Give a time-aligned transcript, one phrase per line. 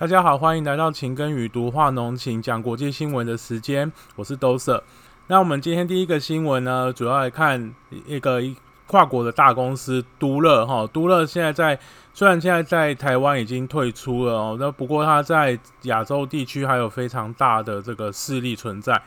[0.00, 4.82] 大家好，欢迎来到情根与读画浓情讲国际新闻的时间，我是兜瑟。
[5.26, 7.74] 那我们今天第一个新闻呢，主要来看
[8.06, 8.40] 一个
[8.86, 11.78] 跨国的大公司都乐哈，都乐现在在
[12.14, 18.98] 虽然现在在台湾已经退出了哦，那不过它在亚洲地区还有非常大的这个势力存在。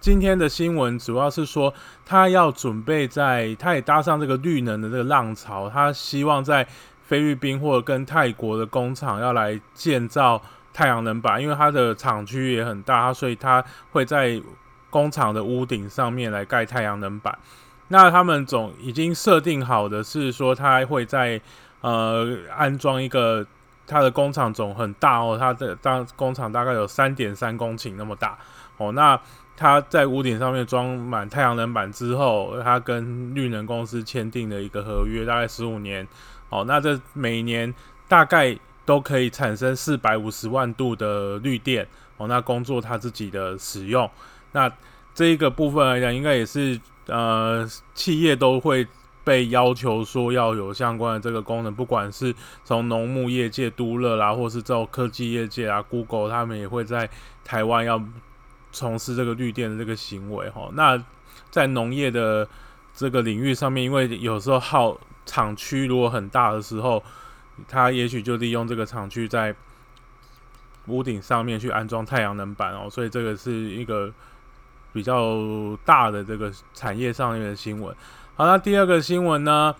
[0.00, 1.72] 今天的新闻主要是说，
[2.06, 6.66] 他要准备在，他也搭上这个绿能的这个浪潮，他希望在。
[7.04, 10.40] 菲律宾或者跟泰国的工厂要来建造
[10.72, 14.40] 太阳能板，因为它的厂区也很大，所以它会在
[14.88, 17.38] 工厂的屋顶上面来盖太阳能板。
[17.88, 21.38] 那他们总已经设定好的是说，它会在
[21.82, 23.46] 呃安装一个，
[23.86, 28.38] 它的工厂总很大哦，它的当工厂大概有三点三公顷那么大
[28.78, 28.92] 哦。
[28.92, 29.20] 那
[29.54, 36.08] 它在屋顶上面装满太阳能板之后，它跟绿能公司签订了一个合约，大概十五年。
[36.52, 37.74] 哦，那这每年
[38.06, 44.08] 大概都可以产生四百五十万度的绿电哦，那工作他自己的使用，
[44.52, 44.70] 那
[45.14, 48.86] 这一个部分来讲，应该也是呃企业都会
[49.24, 57.08] 被要求说要有相关的这个功能，不管是从农牧业界都乐啦，或是做科技业界啊，Google 他们也会在
[57.44, 58.02] 台湾要
[58.72, 60.68] 从事这个绿电的这个行为哈。
[60.74, 61.02] 那
[61.50, 62.48] 在农业的
[62.94, 67.02] 这个领域上面，因为有时候耗厂区如果很大的时候，
[67.68, 69.54] 他也许就利用这个厂区在
[70.86, 74.12] 屋顶上面去安装太阳能板哦，所以这个是一个
[74.92, 75.38] 比较
[75.84, 77.94] 大的这个产业上面的新闻。
[78.34, 79.74] 好，那第二个新闻呢，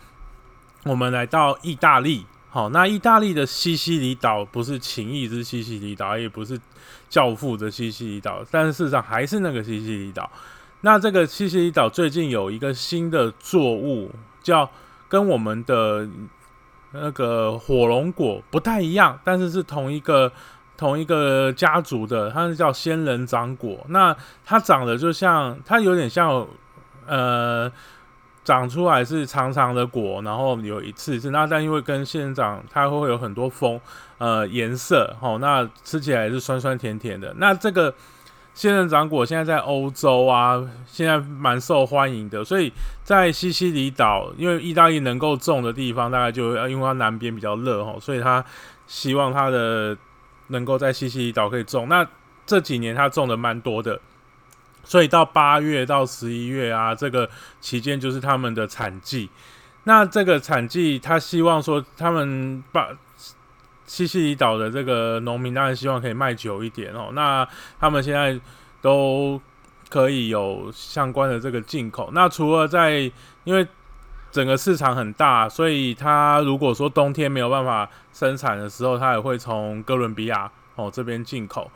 [0.85, 2.25] 我们来到意大利。
[2.51, 6.61] 好，那意大利的西西里岛不是情谊之西西里岛，也不是
[7.09, 10.31] 教父的西西里岛，但是事实上还是那个西西里岛。
[10.83, 14.11] 那这个西西里岛最近有一个新的作物
[14.43, 14.71] 叫。
[15.13, 16.09] 跟我们的
[16.93, 20.33] 那个火龙果不太一样，但是是同一个
[20.75, 23.85] 同一个家族的，它是叫仙人掌果。
[23.89, 26.49] 那它长得就像，它有点像，
[27.07, 27.71] 呃，
[28.43, 33.79] 长出来是长长的果，然后有一次是那，但因为跟仙人掌它会有很多风，
[34.17, 37.35] 呃，颜色，哦，那吃起来是酸酸甜甜的。
[37.37, 37.95] 那这个。
[38.55, 42.45] 仙人掌果现在在欧洲啊，现在蛮受欢迎的。
[42.45, 48.45] 所以在西西里岛，因为意大利能够种的地方大概就因为它南边比较热哈，所以他
[48.87, 49.97] 希望它的
[50.49, 51.89] 能够在西西里岛可以种。
[51.89, 52.07] 那
[52.45, 54.01] 这几年他种的蛮多的，
[54.85, 57.29] 所以到八月到十一月啊，这个
[57.61, 59.31] 期间就是他们的产季。
[59.85, 62.89] 那这个产季，他希望说他们把。
[63.93, 67.11] 西西里岛的这个农民当然希望可以卖久一点哦。
[67.13, 67.47] 那
[67.79, 68.41] 他们现在
[68.81, 69.39] 都
[69.91, 72.09] 可以有相关的这个进口。
[72.15, 73.01] 那除了在
[73.45, 73.69] 因为
[74.31, 81.71] 整个市场很大，所以他如果说冬天没有办法生产的时候，他也会从哥伦比亚哦这边进口。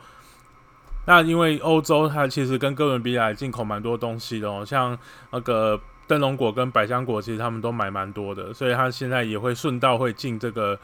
[1.05, 4.97] 那因为欧洲它其实跟哥伦比亚进口蛮多东西的哦，像
[5.29, 10.79] 那个灯笼果跟百香果，其实他们都买蛮多的，所以他现在也会顺道会进这个。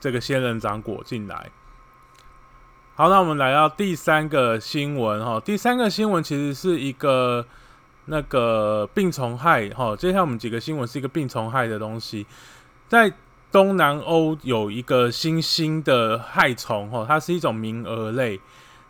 [0.00, 1.50] 这个仙人掌果进来，
[2.96, 5.38] 好，那我们来到第三个新闻哈。
[5.38, 7.46] 第三个新闻其实是一个
[8.06, 9.94] 那个病虫害哈。
[9.94, 12.26] 接下来我们几个新闻是一个病虫害的东西，
[12.88, 13.12] 在
[13.52, 18.40] 东南欧有一个新兴的害虫哈，它是一种鸣蛾类。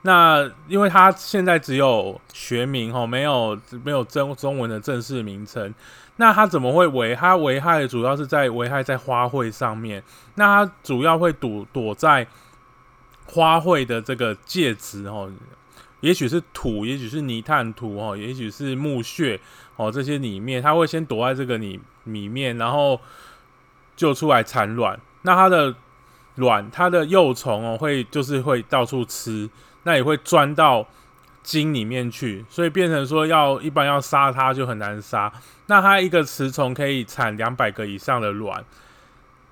[0.03, 5.75] 那因为它现在只有学名哈，没有没有中中文的正式名称。
[6.18, 7.14] 那它怎么会危？
[7.14, 10.02] 它危害主要是在危害在花卉上面。
[10.34, 12.26] 那它主要会躲躲在
[13.26, 15.32] 花卉的这个介质哦，
[16.00, 19.40] 也许是土，也许是泥炭土哦，也许是木屑
[19.76, 23.00] 哦，这些里面，它会先躲在这个里里面，然后
[23.96, 24.98] 就出来产卵。
[25.22, 25.74] 那它的
[26.34, 29.48] 卵，它的幼虫哦，会就是会到处吃，
[29.84, 30.86] 那也会钻到。
[31.48, 35.32] 茎里面去，所以变成说要一般要杀它就很难杀。
[35.64, 38.62] 那它一个雌虫可以产两百个以上的卵，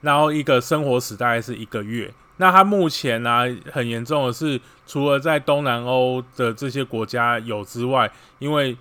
[0.02, 2.12] 然后一个生活史大概是一个月。
[2.36, 8.76] 那它目前呢很严重的是，除了在东南欧的这些国家有之外，因为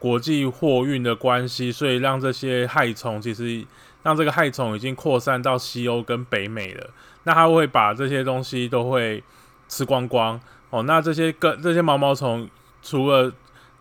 [0.00, 3.64] 国际货运的关系，所以让这些害虫其实
[4.02, 6.90] 让这个害虫已经扩散到西欧跟北美了。
[7.22, 9.22] 那它会把这些东西都会
[9.68, 10.40] 吃光光。
[10.70, 12.48] 哦，那这些个这些毛毛虫，
[12.86, 13.32] 除了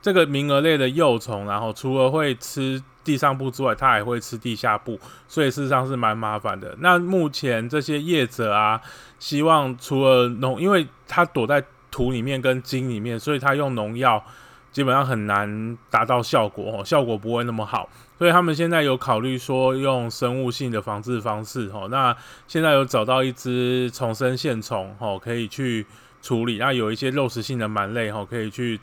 [0.01, 6.75] 这个名额类的幼虫，然后除了会吃地上部之外，它还会吃地下部，所以事实上是蛮麻烦的。
[6.79, 8.81] 那目前这些业者啊，
[9.19, 14.23] 希望除了农，因为它躲在土里面跟茎里面，所以它用农药
[14.71, 17.87] 基本上很难达到效果哦，效果不会那么好。
[18.17, 21.87] 所以他们现在有考虑说用生物性的防治方式哦。
[21.91, 22.15] 那
[22.47, 25.85] 现在有找到一只重生线虫哦，可以去
[26.25, 26.57] 处理。
[26.57, 28.79] 那有一些肉食性的螨类哦，可以去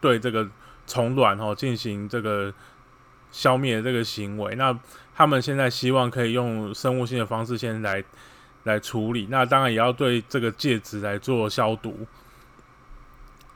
[0.00, 0.48] 对这个
[0.86, 2.54] 虫卵哦进行这个
[3.32, 4.54] 消灭这个行为。
[4.54, 4.78] 那
[5.16, 8.04] 他们现在希望可以用生物性的方式先来
[8.62, 9.26] 来处理。
[9.28, 12.06] 那当然也要对这个介质来做消毒。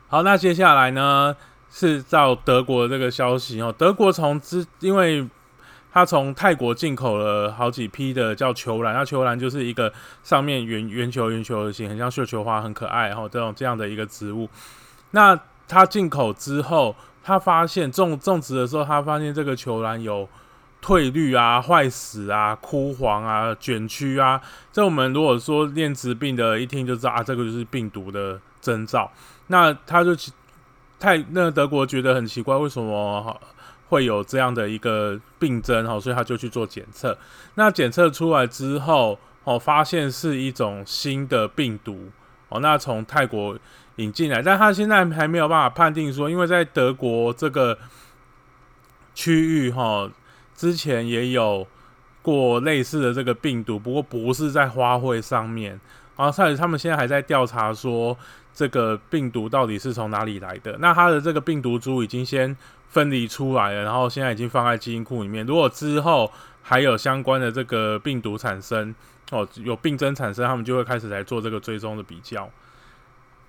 [0.09, 1.33] 好，那接下来呢
[1.69, 3.73] 是照德国这个消息哦。
[3.77, 5.25] 德国从之，因为
[5.93, 9.91] 他从泰国进口了好几批的叫球兰，那球兰就是一个
[10.23, 13.27] 上面圆圆球圆球的形，很像绣球花，很可爱哈。
[13.29, 14.49] 这种这样的一个植物，
[15.11, 20.27] 那他进口之后，他发现种种植的时候，他发现这个球兰有
[20.81, 24.41] 褪绿啊、坏死啊、枯黄啊、卷曲啊。
[24.71, 29.11] 这我们如果说练植病的，一听就知道啊，这个就是病毒的征兆。
[29.47, 30.15] 那他就
[30.99, 33.39] 太那德国觉得很奇怪，为什么
[33.91, 35.85] 会有这样的一个病症？
[35.85, 37.17] 哈，所以他就去做检测。
[37.55, 42.09] 那检测出来之后，哦，发现是一种新的病毒。
[42.47, 43.59] 哦，那从泰国
[43.97, 47.77] 引进来，但他现在还没有办法判定说，因为在德国这个
[49.13, 50.09] 区域，哈，
[50.55, 51.67] 之前也有
[52.21, 55.77] 过类似的这个病毒，不过不是在花卉上面。
[56.15, 58.17] 然后，他们现在还在调查说。
[58.53, 60.75] 这个病毒到底是从哪里来的？
[60.79, 62.53] 那它的这个病毒株已经先
[62.91, 65.43] 分离出来了，然后现在已经放在基因库里面。
[65.43, 68.93] 如果之后还有相关的这个病毒产生，
[69.31, 72.47] 哦，有病征产生，他们就会开始来做这个追踪的比较。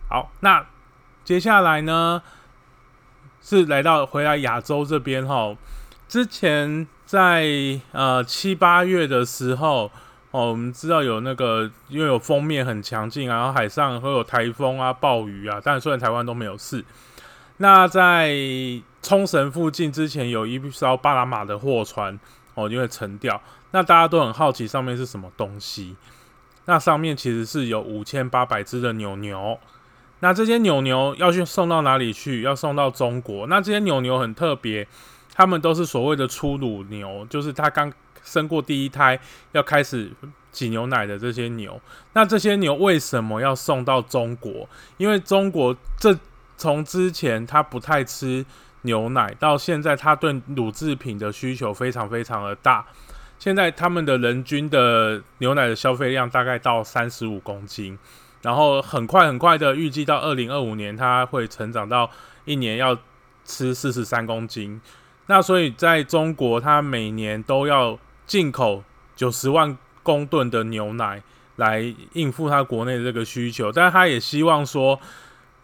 [0.09, 0.65] 好，那
[1.23, 2.23] 接下来呢
[3.43, 5.55] 是来到回来亚洲这边哈，
[6.09, 7.45] 之前在
[7.93, 9.91] 呃七八月的时候。
[10.35, 16.83] 哦，我们知道有那个，因为有封面很强劲啊，然后海上会有台风啊、暴雨啊，但虽然台湾都没有事。
[17.59, 18.35] 那在
[19.03, 22.19] 冲绳附近之前有一艘巴拿马的货船
[22.55, 23.41] 哦，因为沉掉，
[23.71, 25.97] 那大家都很好奇上面是什么东西。
[26.65, 29.59] 那上面其实是有五千八百只的牛牛，
[30.21, 32.43] 那这些牛牛要去送到哪里去？
[32.43, 33.47] 要送到中国。
[33.47, 34.87] 那这些牛牛很特别，
[35.35, 37.93] 他们都是所谓的初乳牛，就是它刚。
[38.25, 39.19] 生过第一胎
[39.51, 40.09] 要开始
[40.53, 41.81] 挤牛奶的这些牛，
[42.13, 44.69] 那这些牛为什么要送到中国？
[44.97, 46.17] 因为中国这
[46.63, 48.47] 从之前他不太吃
[48.83, 52.87] 牛奶，到现在他对乳制品的需求非常非常的大。
[53.37, 57.99] 现在他们的人均的牛奶的消费量大概到三十五公斤，
[58.43, 62.09] 然后很快很快的预计到二零二五年，它会成长到
[62.45, 62.97] 一年要
[63.45, 64.81] 吃四十三公斤。
[65.27, 68.85] 那所以在中国，它每年都要进口
[69.17, 71.21] 九十万公吨的牛奶
[71.57, 74.99] 来应付他国内的这个需求，但是他也希望说，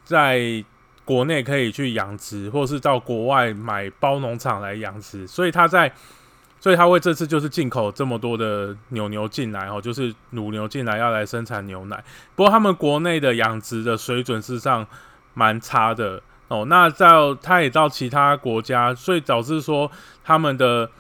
[0.05, 0.65] 在
[1.09, 5.91] 国内可以去养殖，或是到国外买包农场来养殖，所以他在，
[6.61, 12.05] 所以他会这次就是进口这么多的牛牛进来哦，就是乳牛进来要来生产牛奶。
[12.37, 14.87] 不过他们国内的养殖的水准事实上
[15.33, 19.91] 蛮差的哦，那到他也到其他国家，所以导致说
[20.23, 20.91] 他们的。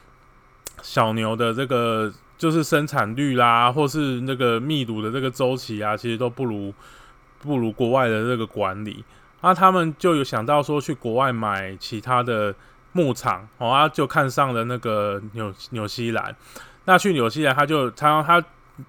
[0.81, 6.73] 小牛的这个就是生产率啦，或是那个密度的这个周期啊，其实都不如
[7.41, 9.05] 不如国外的这个管理。
[9.41, 12.55] 那他们就有想到说去国外买其他的
[12.93, 16.35] 牧场，哦，啊，就看上了那个纽纽西兰。
[16.85, 18.43] 那去纽西兰，他就他他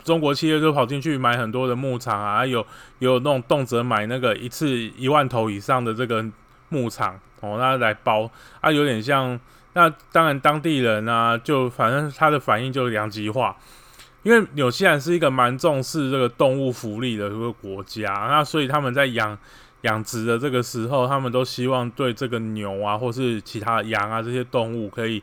[0.03, 2.65] 中国企业就跑进去买很多的牧场啊，有
[2.99, 6.25] 有那种动辄买那个一次一万头以上的这个
[6.69, 8.29] 牧场哦，那来包
[8.61, 9.39] 啊，有点像。
[9.73, 13.55] 那当然，当地人啊，就反正他的反应就是两极化，
[14.23, 19.37] 因为纽西兰是一个蛮重视这个动物福利的一个国家，那所以他们在养
[19.81, 25.21] 养殖的这个时候，他们都希望对这个牛啊，或是其他羊啊这些动物可以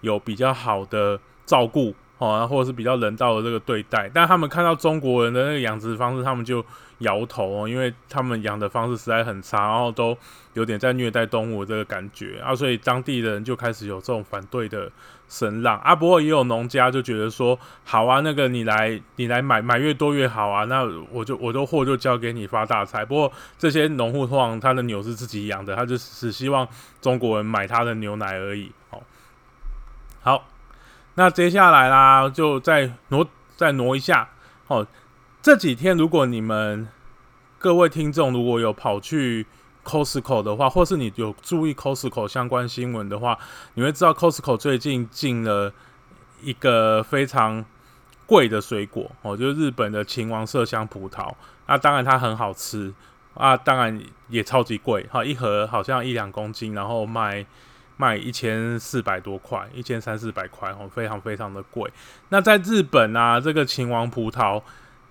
[0.00, 1.94] 有比较好的照顾。
[2.18, 6.64] 哦，或者是比较人道的这个对待，但他们看到中国人的那个养殖方式，他们就
[6.98, 10.16] 摇头哦，因为他们养的方式实在很差，然后都
[10.54, 14.90] 有点在虐待动物这个感觉啊，所以当地的人就开始有这种反对的
[15.28, 15.94] 声浪啊。
[15.94, 20.82] 不过也有农家就觉得说，好啊，那个你来你来买买越多越好啊，那
[21.12, 23.04] 我就我的货就交给你发大财。
[23.04, 26.66] 不过这些农户通常他的牛是自己养的，他就只希望
[27.00, 28.72] 中国人买他的牛奶而已。
[28.90, 29.02] 好，
[30.22, 30.44] 好。
[31.18, 34.28] 那接下来啦，就再挪再挪一下
[34.68, 34.86] 哦。
[35.42, 36.86] 这几天，如果你们
[37.58, 39.44] 各位听众如果有跑去
[39.82, 43.36] Costco 的话，或是你有注意 Costco 相关新闻的话，
[43.74, 45.72] 你会知道 Costco 最近进了
[46.40, 47.64] 一个非常
[48.24, 51.34] 贵的水果哦，就是日本的秦王麝香葡萄。
[51.66, 52.94] 那当然它很好吃
[53.34, 57.44] 啊，当然也超级贵哈，一盒好像一两公斤，然后卖
[57.98, 61.90] 卖一千四百多块，一千三四百块哦，非常非常的贵。
[62.30, 64.62] 那在日本啊，这个秦王葡萄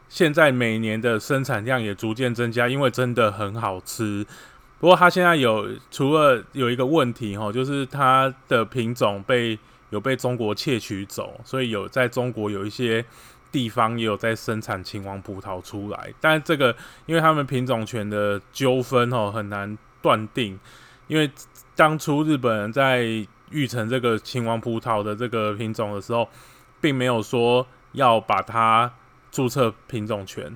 [0.10, 4.25] 现在每年的生产量也逐渐增加，因为真的很好吃。
[4.79, 13.03] 不过它现在有除了有一个问题哈，就是它的品种被有被中国窃取走，所以有在中国有一些
[13.51, 16.75] 地方也有在生产秦王葡萄出来，但这个
[17.06, 20.60] 因为他们品种权的纠纷哦很难断定，
[21.07, 21.29] 因为
[21.75, 23.03] 当初日本人在
[23.49, 26.27] 育成这个秦王葡萄的这个品种的时候，
[26.79, 28.91] 并没有说要把它
[29.31, 30.55] 注册品种权。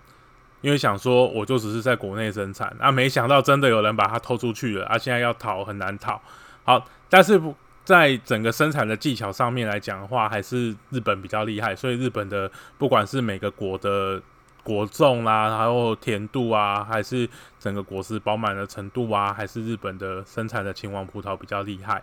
[0.62, 4.96] 因为想说，我就只是在国内生产啊，没想到真的有人把它偷出去了啊！
[4.96, 6.22] 现在要讨很难讨。
[6.64, 7.42] 好，但是
[7.84, 11.76] 在整个生产的技巧上面来讲的话，还是日本比较厉害。
[11.76, 14.22] 所以日本的不管是每个国的
[14.64, 17.28] 果重啦，然后甜度啊，还是
[17.60, 22.02] 整个果实饱满的程度啊，还是日本的生产的秦王葡萄比较厉害。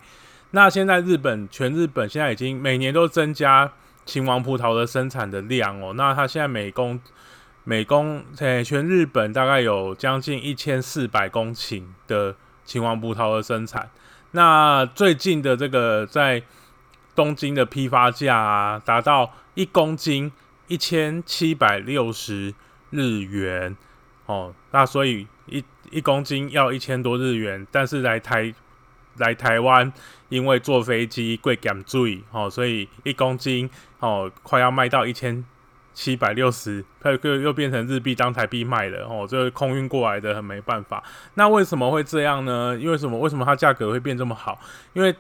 [0.51, 3.71] 那现在日本全日本现在已经每年都增加
[4.07, 5.93] 秦王葡萄的生产的量哦。
[5.95, 6.99] 那它现在每公
[7.65, 12.35] 每公在全日本大概有将近一千四百公顷的
[12.65, 13.91] 秦王葡萄的生产。
[14.31, 16.43] 那最近的这个在
[17.15, 20.33] 东京的批发价啊，达到一公斤
[20.69, 22.55] 一千七百六十
[22.91, 23.77] 日元
[24.27, 24.55] 哦。
[24.71, 28.55] 那所以一一公斤要一千多日元，但是来台
[29.17, 29.93] 来台湾，
[30.29, 35.45] 因为坐飞机贵减税哦，所以一公斤哦快要卖到一千。
[35.95, 41.03] 七百六十，它又又变成日币当台币卖了哦，这空运过来的很没办法。
[41.35, 42.79] 那为什么会这样呢？
[42.81, 43.19] 因为什么？
[43.19, 44.61] 为什么它价格会变这么好？
[44.93, 45.13] 因为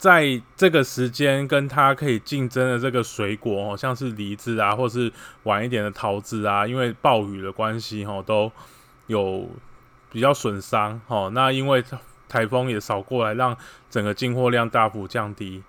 [0.00, 8.50] 在这个时间跟它可以竞争的这个水果哦，像是梨子啊，或是晚一点的桃子啊，因为暴雨的关系哦，都
[9.08, 9.46] 有
[10.10, 11.30] 比较损伤哦。
[11.34, 11.84] 那因为
[12.30, 13.54] 台风也扫过来，让
[13.90, 15.62] 整个进货量大幅降低。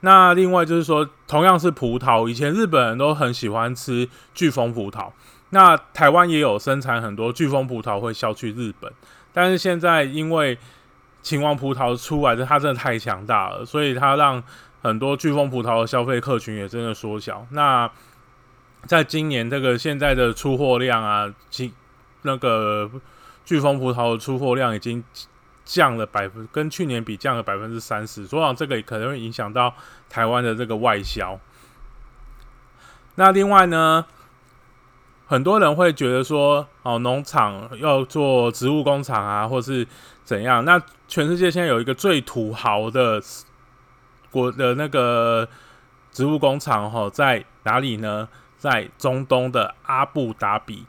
[0.00, 5.12] 那另外就是说，同样是葡萄，以前日本人都很喜欢吃巨峰葡萄。
[5.50, 8.92] 那台湾也有生产很多巨峰葡萄会销去日本，
[9.32, 10.58] 但是现在因为
[11.26, 14.40] 秦王葡萄出来的它真的太强大了，所以它让
[14.80, 17.44] 很多巨峰葡萄的消费客群也真的缩小。
[17.50, 17.90] 那
[18.86, 21.74] 在今年这个现在的出货量啊，其
[22.22, 22.88] 那个
[23.44, 25.02] 巨峰葡萄的出货量已经。
[25.68, 29.74] 降了百分，跟去年比降了百分之三十，所以这个可能会影响到
[30.08, 31.36] 台湾的这个外销。
[33.16, 34.06] 那另外呢，
[35.26, 39.84] 很多人会觉得说，哦，农场要做植物工厂啊，或是
[40.22, 40.64] 怎样？
[40.64, 43.22] 那全世界现在有一个最土豪的
[44.30, 45.48] 国的那个
[46.10, 48.28] 植物工厂，哈，在哪里呢？
[48.58, 50.86] 在中东的阿布达比。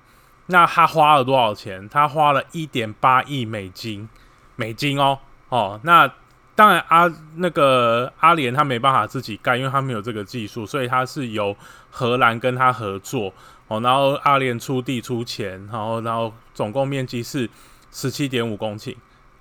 [0.48, 1.88] 那他花了多少钱？
[1.90, 4.08] 他花了一点八亿美金。
[4.56, 5.20] 美金哦
[5.50, 6.12] 哦，那
[6.56, 11.56] 当然阿那个阿联他没办法自己盖，因为他没有这个技术，所以他是由
[11.92, 13.32] 荷兰跟他合作
[13.68, 17.48] 哦，然后阿联出地出钱，然后然后总共面积是
[17.92, 18.96] 十七点五公顷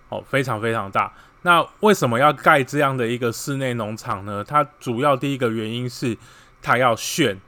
[0.09, 1.13] 哦，非常非常大。
[1.43, 4.43] 那为什么要盖这样的一个室内农场呢？
[4.43, 6.17] 它主要第一个原因是
[6.61, 7.41] 它要炫，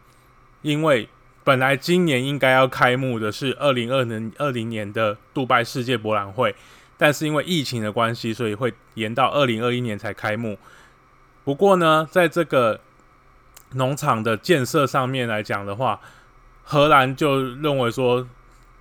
[0.63, 1.09] 因为
[1.43, 6.55] 本来今年应该要开幕的是二零二零二零年的杜拜世界博览会。
[7.01, 10.59] 但是因为疫情的关系，所以会延到二零二一年才开幕。
[11.45, 12.81] 不过呢，在这个
[13.75, 16.01] 农场的建设上面来讲的话，
[16.65, 18.27] 荷兰就认为说，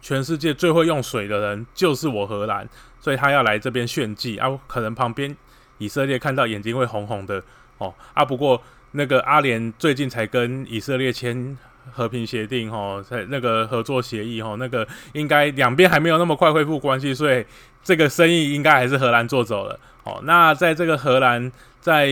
[0.07, 2.65] 全世界最会用水的人就是我荷兰，
[3.01, 4.47] 所以他要来这边炫技啊。
[4.65, 5.35] 可能旁边
[5.79, 7.43] 以色列看到眼睛会红红的
[7.77, 8.23] 哦啊。
[8.23, 8.61] 不过
[8.91, 11.57] 那个阿联最近才跟以色列签。
[11.89, 17.43] 和平协定哈，在那个合作协议哈，那个应该两边还没有那么快恢复关系，所以
[17.81, 19.79] 这个生意应该还是荷兰做走了。
[20.03, 21.49] 哦，那在这个荷兰
[21.79, 22.09] 在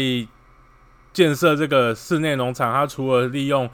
[1.11, 3.69] 建设这个室内农场，它除了利用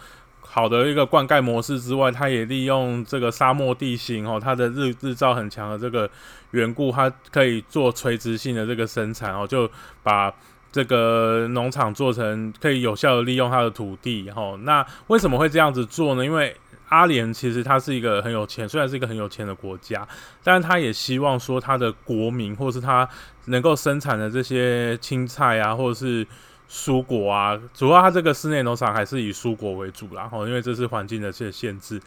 [0.51, 6.09] 好的一个灌溉模式之外，它也利用这个沙漠地形哦，它的日日照很强的这个
[6.51, 9.69] 缘故，它可以做垂直性的这个生产哦，就
[10.03, 10.33] 把。
[10.73, 16.23] 这个农场做成可以有效的利用它的土地，哈，那为什么会这样子做呢？
[16.23, 16.55] 因为
[16.87, 20.07] 阿联其实它是一个很有钱，虽然是一个很有钱的国家，
[20.41, 23.05] 但是他也希望说他的国民或是他
[23.47, 26.25] 能够生产的这些青菜啊，或者是
[26.71, 32.01] 蔬果啊，主要它这个室内农场还是以蔬果为主，然后因为这是环境的这限制，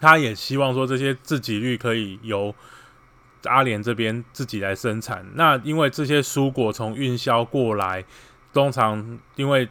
[0.00, 2.54] 他也希望说这些自给率可以由。
[3.44, 8.04] 阿联这边自己来生产，那因为这些蔬果从运销过来，
[8.52, 9.66] 通常因为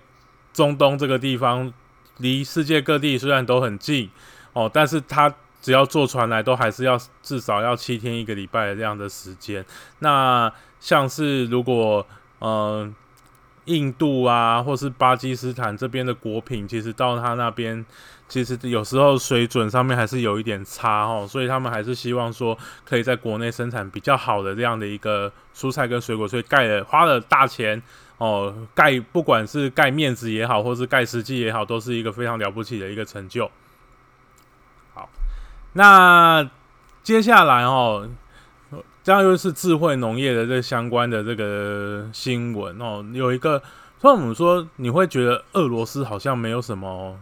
[0.52, 1.72] 中东这个地方
[2.18, 4.10] 离世界各地虽然都很近
[4.54, 9.64] 哦，但是它只要坐船来，都还是要至少要七天一个礼拜这样的时间。
[10.00, 12.04] 那像是如果
[12.40, 12.92] 呃
[13.70, 17.86] 印度啊，或是巴基斯坦这边的果品，其实到他那边，
[18.28, 27.80] 其实有时候水准上面还是有一点差哦，所以他们还是希望说可以在国内生产比较好的这样的一个蔬菜跟水果，所以盖了花了大钱
[28.18, 33.50] 哦，盖不管是盖面子也好，或是盖实际也好，都是一个非常了不起的一个成就。
[34.96, 35.08] 好，
[35.74, 36.50] 那
[37.04, 38.10] 接下来哦。
[39.10, 43.60] 这样又是智慧农业的这相关的这个新闻哦，有一个，
[43.98, 47.18] 所以我们说你会觉得俄罗斯好像没有什么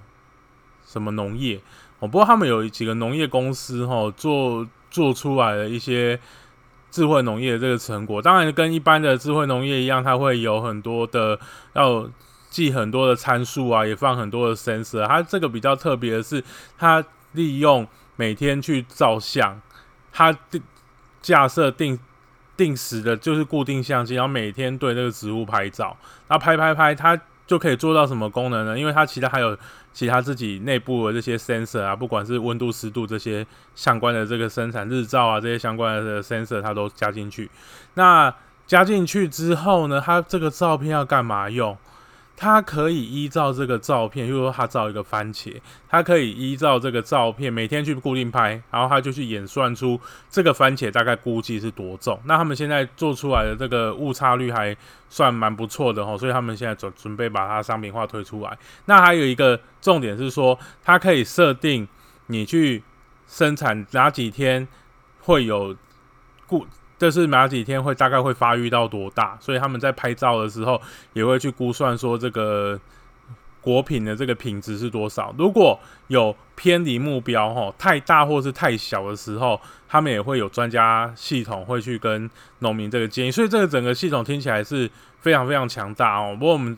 [0.85, 1.61] 什么农业
[1.99, 6.19] 哦，不过他们有几个农业公司哈，做做出来的一些
[6.91, 11.39] 智慧农业这个成果，当然跟一般的智慧农业一样，它会有很多的
[11.71, 12.05] 要
[12.49, 15.07] 记很多的参数啊，也放很多的 sensor。
[15.07, 16.43] 它这个比较特别的是，
[16.77, 17.01] 它
[17.31, 19.61] 利用每天去照相，
[20.11, 20.37] 它。
[21.21, 21.97] 架设定
[22.55, 25.95] 定时的，就是固定相机，然后每天对那个植物拍照，
[26.27, 28.77] 那拍拍拍，它就可以做到什么功能呢？
[28.77, 29.57] 因为它其他还有
[29.93, 33.45] 其他自己内部的这些 sensor 啊，不管是温度、湿度这些
[33.75, 37.49] 相关的这个生产日照啊，这些相关的 sensor 它都加进去。
[37.93, 38.33] 那
[38.65, 41.77] 加进去之后呢，它这个照片要干嘛用？
[42.39, 52.19] 它可以依照这个照片，比如说他照一个番茄，它可以依照这个照片每天去固定拍，然后他就去演算出这个番茄大概估计是多重。
[52.25, 54.77] 那他们现在做出来的这个误差率还
[55.09, 58.55] 算蛮不错的哦，所以他们现在准准备把它商品化推出来。
[58.85, 61.87] 那还有一个重点是说，它可以设定
[62.27, 62.83] 你去
[63.27, 64.67] 生产哪几天
[65.21, 65.75] 会有
[66.45, 66.67] 固。
[66.97, 69.37] 这是哪几天会大概会发育到多大？
[69.39, 70.81] 所以他们在拍照的时候
[71.13, 72.79] 也会去估算说这个
[73.61, 75.33] 果品的这个品质是多少。
[75.37, 83.31] 如果有偏离目标，哈，太大或是太小的时候，他们也会有专家系统会去跟农民这个建议。
[83.31, 84.89] 所以这个整个系统听起来是
[85.19, 86.35] 非常非常强大哦。
[86.39, 86.77] 不过我们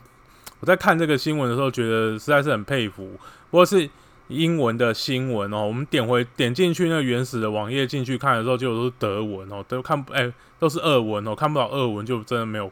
[0.59, 3.11] 我在看这个新闻的时候，觉得实在是很佩服。
[3.49, 3.89] 不过是。
[4.29, 12.71] 英文的新闻哦，我们点回点进去那个原始的网页进去看的时候，就都是德文哦，都看不哎，都是俄文哦，看不到俄文就真的没有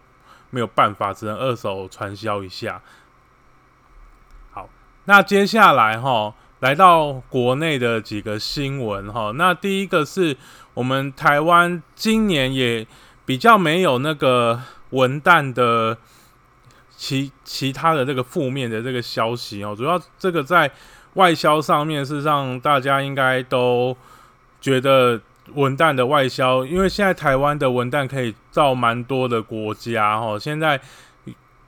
[0.52, 2.80] 没有办法，只能二手传销一下。
[4.52, 4.70] 好，
[5.06, 10.38] 那接下来哈，来到国内的几个新闻哈，那第一个是
[10.76, 12.86] 我们台湾今年也
[13.26, 15.98] 比较没有那个文旦的
[16.96, 20.72] 其其他的这个负面的这个消息哦，主要这个在。
[21.18, 23.98] 外销上面，事实上大家应该都
[24.62, 25.20] 觉得
[25.56, 30.38] 文旦的外销，因为现在台湾的文旦可以到蛮多的国家哈。
[30.38, 30.80] 现在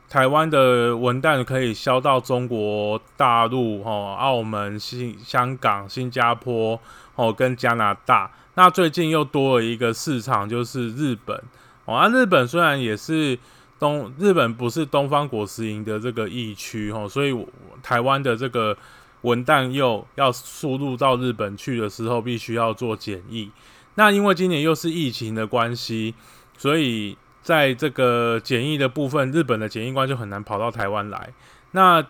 [0.07, 6.79] 台湾的文旦可以销到中国大陆、哈澳门、新香港、新加坡
[7.15, 8.29] 哦，跟加拿大。
[8.53, 11.35] 那最近又多了一个市场，就是日本
[11.85, 11.95] 哦。
[11.95, 13.35] 啊，日本虽然也是
[13.79, 17.35] 东日本不是东方果实营的这个疫区哈，所以
[17.81, 18.77] 台湾的这个。
[19.21, 23.51] 文旦又要输入到日本去的时候，必须要做检疫。
[23.95, 26.15] 那因为今年又是疫情的关系，
[26.57, 31.33] 所以在这个检疫的部分，日本的检疫官就很难跑到台湾来。
[31.71, 32.05] 那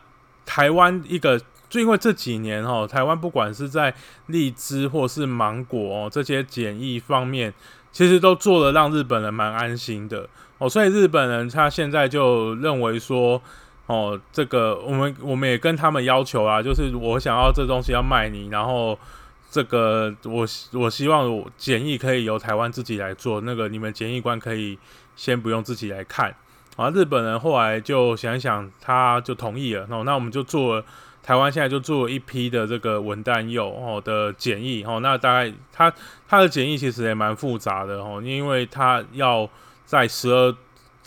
[0.45, 3.93] 台湾一个，就因为这几年哈，台湾不管是在
[4.27, 7.51] 荔枝或是芒果哦这些检疫方面，
[7.91, 13.41] 其实都做了让日本人蛮安心的哦，所以日本人他现在就认为说。
[13.89, 18.95] 哦，这个我们我们也跟他们要求啊，就是我想要这东西要卖你，然后
[19.49, 24.77] 这个我我希望我检疫可以由台湾自己来做，那个你们检疫官可以
[25.15, 26.35] 先不用自己来看。
[26.75, 29.87] 啊，日本人后来就想一想，他就同意了。
[29.89, 30.83] 哦，那我们就做
[31.23, 34.83] 台湾现在就做一批的这个文旦柚哦的检疫。
[34.83, 35.91] 哦，那大概他
[36.27, 39.49] 他的检疫其实也蛮复杂的哦，因为他要
[39.83, 40.55] 在十二。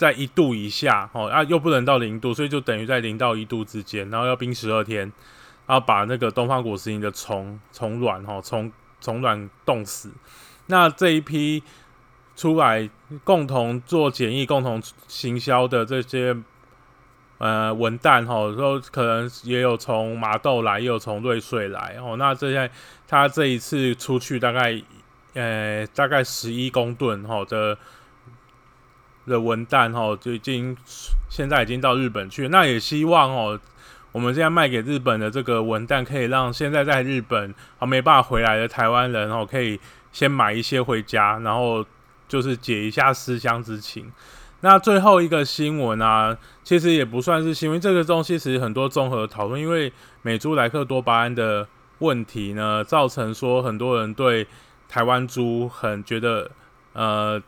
[0.03, 5.09] 在一度以下，哦啊，又不能到零度，所以就等于在零到一度之间，然后要冰十二天，
[5.65, 10.11] 然后把那个东方果实蝇的虫虫卵，哈，虫虫卵冻死。
[10.65, 11.63] 那这一批
[12.35, 12.89] 出来
[13.23, 16.35] 共同做检疫、共同行销的这些
[17.37, 22.69] 呃文旦，哈，说可能也有从麻豆来，也有从瑞穗来，哦，那这些
[23.07, 24.81] 他这一次出去大概
[25.33, 27.77] 呃大概十一公吨，哈的。
[29.25, 30.75] 的文旦哈，就已经
[31.29, 33.59] 现在已经到日本去，那也希望哦，
[34.11, 39.79] 我们现在卖给日本的这个文旦，可以让现在在日本啊没办法回来的台湾人哦，可以
[40.11, 41.85] 先买一些回家，然后
[42.27, 44.11] 就是解一下思乡之情。
[44.61, 51.67] 那最后一个新闻啊，其实也不算是新闻，这个东西其实很多综合讨论，因为美猪莱克多巴胺的
[51.99, 54.47] 问题呢，造成说很多人对
[54.87, 56.49] 台湾猪很觉得
[56.93, 57.41] 呃，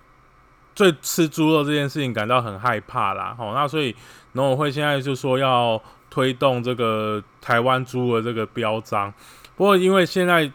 [0.76, 3.36] 对吃猪肉这件事情感到很害怕啦。
[3.40, 3.96] 哦，那所以
[4.34, 9.12] 农委会现在就说要推动这个台湾猪的这个标章。
[9.56, 10.52] 不过因为现在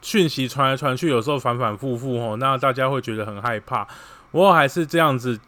[0.00, 3.84] 讯息传来传去，有时候反反复复哦，那大家会觉得很害怕。
[4.30, 5.38] 不过还是这样子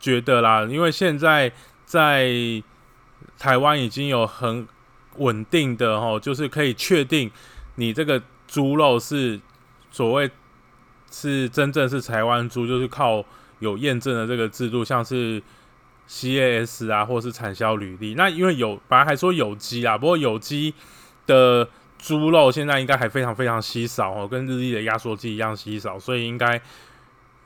[0.00, 1.52] 觉得啦，因为现在
[1.84, 2.30] 在
[3.38, 4.66] 台湾已经有很
[5.16, 7.30] 稳定的哦，就是可以确定
[7.74, 9.40] 你这个猪肉是
[9.90, 10.30] 所谓
[11.10, 13.24] 是真正是台湾猪，就是靠
[13.64, 15.42] 有验证的这个制度，像是
[16.08, 18.14] CAS 啊，或是产销履历。
[18.14, 20.72] 那因为有本来还说有机啊，不过有机
[21.26, 21.68] 的。
[21.96, 26.60] 猪肉现在应该还非常非常稀少哦，跟日历的压缩机一样稀少，所以应该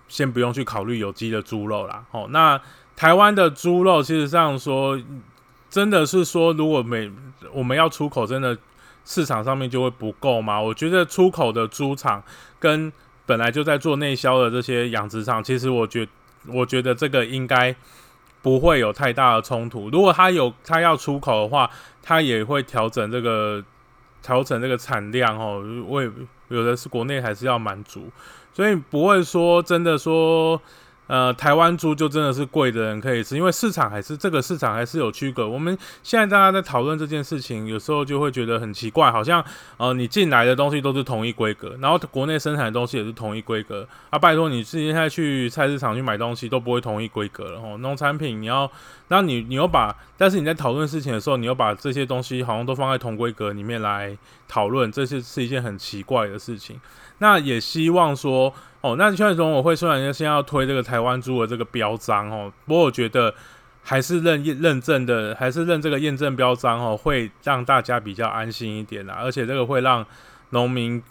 [0.09, 2.05] 先不用去考虑有机的猪肉啦。
[2.11, 2.61] 哦，那
[2.97, 5.01] 台湾的猪肉其实上说，
[5.71, 7.09] 真的是说，如果每
[7.53, 8.59] 我们要出口，真的
[9.05, 10.61] 市场上面就会不够吗？
[10.61, 12.21] 我觉得出口的猪场
[12.59, 12.93] 跟
[13.29, 16.09] 本来就在做内销的这些养殖场，其实我觉
[16.47, 17.77] 我觉得这个应该
[18.43, 19.89] 不会有太大的冲突。
[19.91, 21.71] 如果他有他要出口的话，
[22.03, 23.63] 他也会调整这个。
[24.21, 26.11] 调整这个产量哦，我也
[26.49, 28.11] 有的是国内还是要满足，
[28.53, 30.61] 所以不会说真的说。
[31.09, 35.49] 呃，台湾猪就真的是贵的人可以吃，因为市场还是这个市场还是有区隔。
[35.49, 39.43] 我们现在大家在讨论这件事情，有时候就会觉得很奇怪，好像
[39.79, 44.19] 呃你进来的东西都是同一规格，然后国内生产的东西也是同一规格啊。
[44.19, 47.79] 拜托你自己现在去菜市场去买东西都不会同一规格了哦。
[47.79, 48.71] 农产品你要，
[49.09, 54.15] 那你你又把，但是你在讨论事情的时候，你又把这些东西好像都放在同规格里面来
[54.47, 56.79] 讨论，这是是一件很奇怪的事情。
[57.17, 58.53] 那也希望说。
[58.89, 63.35] 哦，那现在中我会虽然先要推这个台湾猪的这个标章哦，不过我觉得
[63.83, 69.19] 还是认认证的，还是认这个验证标章哦，会让大家比较安心一点啦。
[69.21, 70.05] 而且这个会让
[70.51, 71.03] 农民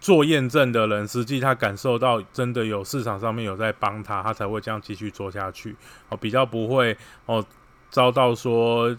[0.00, 5.74] 做验证的人，实际他感受到真的有市场上面有在帮他，他才会这样继续做下去
[6.08, 7.44] 哦，比较不会哦
[7.90, 8.96] 遭到说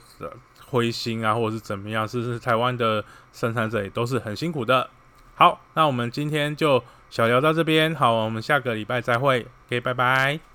[0.68, 2.08] 灰心啊，或者是怎么样。
[2.08, 4.90] 是是，台湾的生产者也都是很辛苦的。
[5.36, 6.84] 好，那我们今天就。
[7.10, 10.49] 小聊到这边，好，我们下个礼拜再会，OK，拜拜。